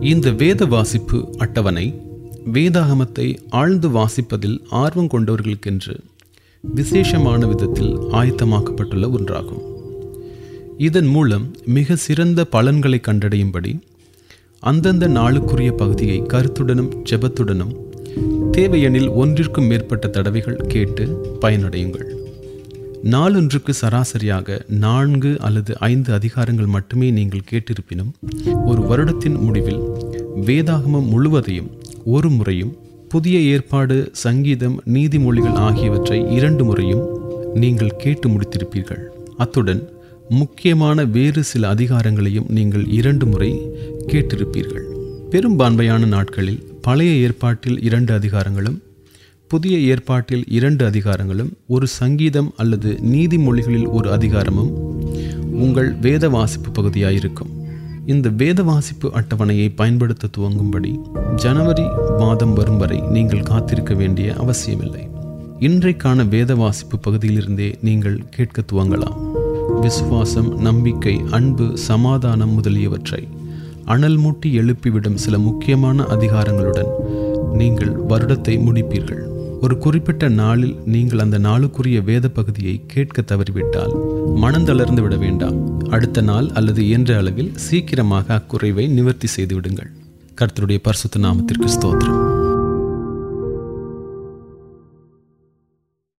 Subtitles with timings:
[0.00, 1.94] இந்த வேத வாசிப்பு அட்டவணை
[2.52, 5.98] வேதாகமத்தை ஆழ்ந்து வாசிப்பதில் ஆர்வம் கொண்டவர்களுக்கென்று
[6.62, 9.62] விசேஷமான விதத்தில் ஆயத்தமாக்கப்பட்டுள்ள ஒன்றாகும்.
[10.78, 13.78] இதன் மூலம் மிக சிறந்த பலன்களை கண்டடையும்படி
[14.60, 17.76] அந்தந்த நாளுக்குரிய பகுதியை கருத்துடனும் ஜெபத்துடனும்
[18.50, 22.23] தேவையெனில் ஒன்றிற்கும் மேற்பட்ட தடவைகள் கேட்டு பயனடையுங்கள்.
[23.12, 28.12] நாளொன்றுக்கு சராசரியாக நான்கு அல்லது ஐந்து அதிகாரங்கள் மட்டுமே நீங்கள் கேட்டிருப்பினும்
[28.64, 29.82] ஒரு வருடத்தின் முடிவில்
[30.46, 31.70] வேதாகமம் முழுவதையும்
[32.04, 32.72] ஒரு முறையும்
[33.08, 37.04] புதிய ஏற்பாடு சங்கீதம் நீதிமொழிகள் ஆகியவற்றை இரண்டு முறையும்
[37.54, 39.02] நீங்கள் கேட்டு முடித்திருப்பீர்கள்.
[39.36, 39.82] அத்துடன்
[40.28, 43.50] முக்கியமான வேறு சில அதிகாரங்களையும் நீங்கள் இரண்டு முறை
[44.06, 44.86] கேட்டிருப்பீர்கள்.
[45.30, 48.78] பெரும்பான்மையான நாட்களில் பழைய ஏற்பாட்டில் இரண்டு அதிகாரங்களும்
[49.50, 54.70] புதிய ஏற்பாட்டில் இரண்டு அதிகாரங்களும் ஒரு சங்கீதம் அல்லது நீதிமொழிகளில் ஒரு அதிகாரமும்
[55.52, 57.52] உங்கள் வேத வாசிப்பு பகுதியாயிருக்கும்.
[58.06, 60.92] இந்த வேத வாசிப்பு அட்டவணையை பயன்படுத்த துவங்கும்படி
[61.36, 61.86] ஜனவரி
[62.18, 65.08] மாதம் வரும் வரை நீங்கள் காத்திருக்க வேண்டிய அவசியமில்லை.
[65.60, 69.18] இன்றைக்கான வேத வாசிப்பு பகுதியிலிருந்தே நீங்கள் கேட்க துவங்கலாம்.
[69.80, 73.28] விசுவாசம் நம்பிக்கை அன்பு சமாதானம் முதலியவற்றை
[73.84, 76.92] அனல் மூட்டி எழுப்பிவிடும் சில முக்கியமான அதிகாரங்களுடன்
[77.52, 79.22] நீங்கள் வருடத்தை முடிப்பீர்கள்.
[79.64, 83.94] ஒரு குறிப்பிட்ட நாளில் நீங்கள் அந்த நாளுக்குரிய வேத பகுதியை கேட்க தவறிவிட்டால்
[84.36, 85.80] மனந்தளர்ந்து விட வேண்டாம்.
[85.88, 89.90] அடுத்த நாள் அல்லது இயன்ற அளவில் சீக்கிரமாக அக்குறைவை நிவர்த்தி செய்து விடுங்கள்
[90.40, 92.33] கர்த்தருடைய பரிசுத்த நாமத்திற்கு ஸ்தோத்திரம்.